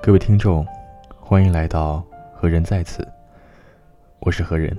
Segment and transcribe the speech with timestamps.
[0.00, 0.64] 各位听众，
[1.20, 2.02] 欢迎来到
[2.32, 3.06] 何人在此，
[4.20, 4.74] 我是何人。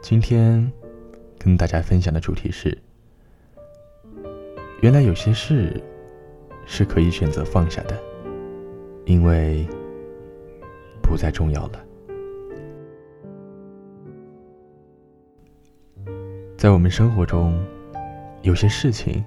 [0.00, 0.72] 今天
[1.36, 2.78] 跟大家分享的主题是：
[4.80, 5.82] 原来有些事
[6.66, 7.98] 是可以选择放下的，
[9.06, 9.66] 因为
[11.02, 11.84] 不再重要了。
[16.56, 17.60] 在我们生活中，
[18.42, 19.22] 有些事情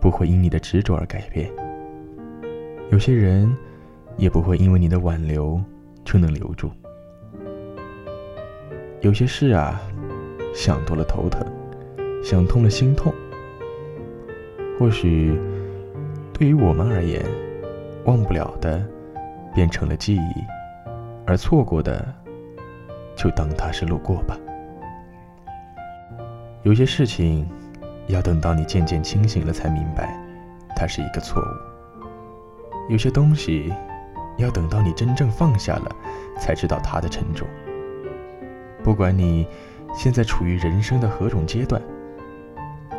[0.00, 1.50] 不会因你的执着而改变。
[2.94, 3.52] 有些人
[4.16, 5.60] 也不会因为你的挽留
[6.04, 6.70] 就能留住。
[9.00, 9.82] 有些事啊，
[10.54, 11.44] 想多了头疼，
[12.22, 13.12] 想通了心痛。
[14.78, 15.36] 或许
[16.32, 17.20] 对于我们而言，
[18.04, 18.80] 忘不了的
[19.52, 20.44] 变成了记忆，
[21.26, 22.06] 而错过的
[23.16, 24.38] 就当它是路过吧。
[26.62, 27.44] 有些事情
[28.06, 30.16] 要等到你渐渐清醒了才明白，
[30.76, 31.73] 它是一个错误。
[32.88, 33.72] 有些东西，
[34.36, 35.96] 要等到你真正放下了，
[36.38, 37.46] 才知道它的沉重。
[38.82, 39.46] 不管你
[39.94, 41.80] 现在处于人生的何种阶段，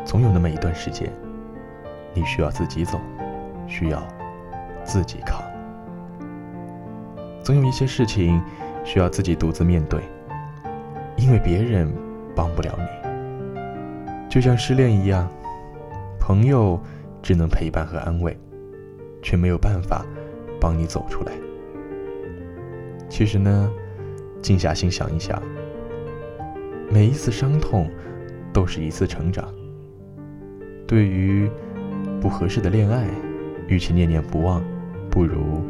[0.04, 1.12] 总有那么一段时间，
[2.12, 3.00] 你需要自己走，
[3.68, 4.02] 需要
[4.84, 5.40] 自己扛。
[7.42, 8.42] 总有一些事情
[8.82, 10.00] 需要自己独自面对，
[11.16, 11.88] 因为别人
[12.34, 14.28] 帮不了你。
[14.28, 15.30] 就像失恋一样，
[16.18, 16.80] 朋友
[17.22, 18.36] 只能陪伴和安慰。
[19.22, 20.04] 却没有办法
[20.60, 21.32] 帮你走出来。
[23.08, 23.72] 其实呢，
[24.42, 25.40] 静下心想一想，
[26.90, 27.88] 每一次伤痛
[28.52, 29.48] 都是一次成长。
[30.86, 31.50] 对于
[32.20, 33.08] 不合适的恋爱，
[33.68, 34.62] 与其念念不忘，
[35.10, 35.62] 不如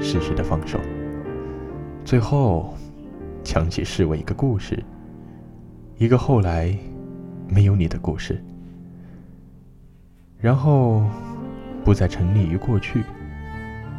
[0.00, 0.78] 适时的放手。
[2.04, 2.74] 最后，
[3.42, 4.82] 将其视为一个故事，
[5.96, 6.76] 一个后来
[7.48, 8.42] 没有你的故事。
[10.38, 11.04] 然后。
[11.84, 13.04] 不再沉溺于过去，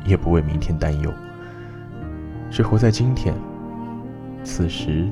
[0.05, 1.13] 也不为明天担忧，
[2.49, 3.33] 只活在今天，
[4.43, 5.07] 此时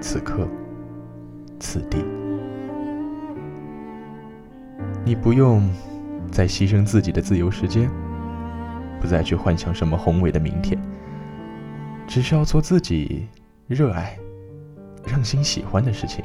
[0.00, 0.48] 此刻
[1.60, 2.02] 此地。
[5.04, 5.70] 你不用
[6.30, 7.90] 再牺牲自己的自由时间，
[9.00, 10.80] 不再去幻想什么宏伟的明天，
[12.06, 13.28] 只需要做自己
[13.66, 14.16] 热爱、
[15.06, 16.24] 让心喜欢的事情。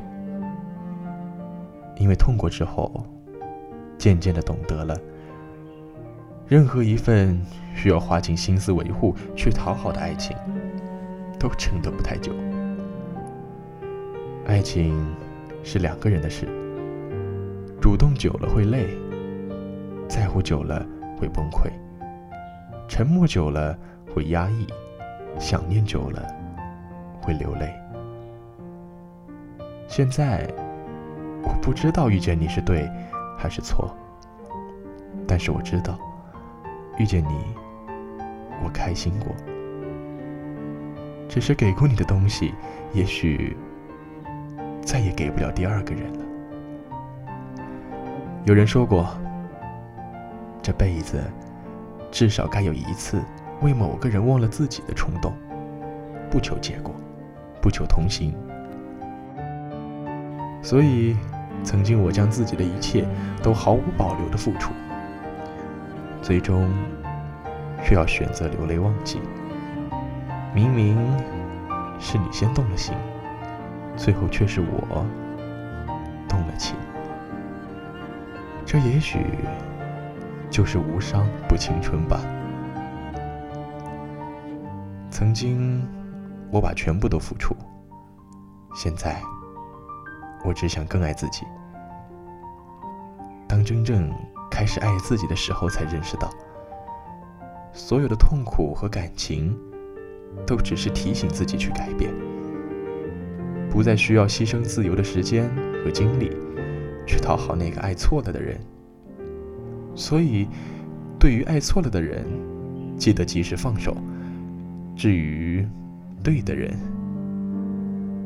[1.97, 3.05] 因为痛过之后，
[3.97, 4.97] 渐渐的懂得了。
[6.47, 7.39] 任何一份
[7.73, 10.35] 需要花尽心思维护、去讨好的爱情，
[11.39, 12.33] 都撑得不太久。
[14.45, 14.93] 爱情
[15.63, 16.45] 是两个人的事，
[17.81, 18.87] 主动久了会累，
[20.07, 20.85] 在乎久了
[21.17, 21.71] 会崩溃，
[22.89, 23.77] 沉默久了
[24.13, 24.67] 会压抑，
[25.39, 26.27] 想念久了
[27.21, 27.73] 会流泪。
[29.87, 30.45] 现在
[31.41, 32.89] 我不知道遇见你是对
[33.37, 33.95] 还是错，
[35.25, 35.97] 但是我知道。
[36.97, 37.35] 遇见你，
[38.63, 39.35] 我开心过。
[41.27, 42.53] 只是给过你的东西，
[42.93, 43.57] 也许
[44.81, 46.19] 再也给不了第二个人了。
[48.45, 49.07] 有人说过，
[50.61, 51.23] 这辈子
[52.11, 53.19] 至少该有一次
[53.61, 55.33] 为某个人忘了自己的冲动，
[56.29, 56.93] 不求结果，
[57.59, 58.35] 不求同行。
[60.61, 61.17] 所以，
[61.63, 63.07] 曾经我将自己的一切
[63.41, 64.71] 都毫无保留的付出。
[66.23, 66.71] 最终，
[67.83, 69.19] 却要选择流泪忘记。
[70.55, 70.97] 明明
[71.99, 72.95] 是你先动了心，
[73.97, 75.05] 最后却是我
[76.29, 76.77] 动了情。
[78.65, 79.19] 这也许
[80.49, 82.21] 就是无伤不青春吧。
[85.09, 85.85] 曾经，
[86.49, 87.53] 我把全部都付出，
[88.73, 89.21] 现在，
[90.45, 91.45] 我只想更爱自己。
[93.45, 94.09] 当真正……
[94.53, 96.29] 开始爱自己的时候，才认识到，
[97.73, 99.57] 所有的痛苦和感情，
[100.45, 102.13] 都只是提醒自己去改变，
[103.67, 105.49] 不再需要牺牲自由的时间
[105.83, 106.29] 和精力，
[107.07, 108.59] 去讨好那个爱错了的人。
[109.95, 110.47] 所以，
[111.19, 112.23] 对于爱错了的人，
[112.95, 113.91] 记得及时放手；
[114.95, 115.67] 至于
[116.23, 116.77] 对的人，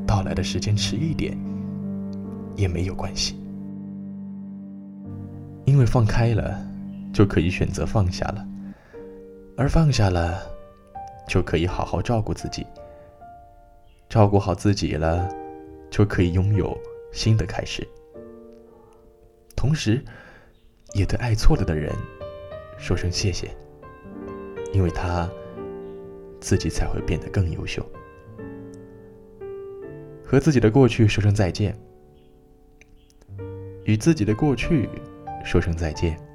[0.05, 1.37] 到来的时间迟一点，
[2.57, 3.39] 也没有关系。
[5.67, 6.65] 因为放开了，
[7.13, 8.41] 就可以选择放下了；
[9.57, 10.41] 而放下了，
[11.27, 12.65] 就可以好好照顾自己。
[14.07, 15.27] 照顾好自己了，
[15.91, 16.75] 就可以拥有
[17.11, 17.85] 新的开始。
[19.57, 20.01] 同时，
[20.93, 21.93] 也对爱错了的人
[22.77, 23.49] 说声谢谢，
[24.71, 25.29] 因为他
[26.39, 27.85] 自己才会变得更优秀。
[30.23, 31.77] 和自己的过去说声再见，
[33.83, 34.87] 与自己的过去。
[35.47, 36.27] 说声再见。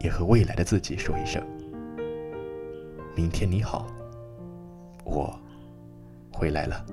[0.00, 1.42] 也和未来的自己说一声
[3.14, 3.86] 明天你好
[5.04, 5.38] 我
[6.32, 6.84] 回来了。